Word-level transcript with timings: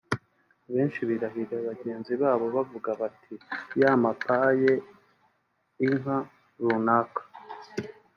Abenshi 0.67 1.01
birahira 1.09 1.55
bagenzi 1.69 2.13
babo 2.21 2.45
bavuga 2.55 2.89
bati 3.01 3.35
‘yamapaye 3.81 4.71
inka’ 5.85 6.17
[runaka] 6.65 7.21